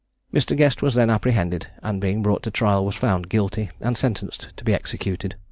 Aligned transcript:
Mr. 0.33 0.57
Guest 0.57 0.81
was 0.81 0.95
then 0.95 1.11
apprehended, 1.11 1.67
and 1.83 2.01
being 2.01 2.23
brought 2.23 2.41
to 2.41 2.49
trial, 2.49 2.83
was 2.83 2.95
found 2.95 3.29
guilty, 3.29 3.69
and 3.81 3.95
sentenced 3.95 4.47
to 4.57 4.63
be 4.63 4.73
executed. 4.73 5.35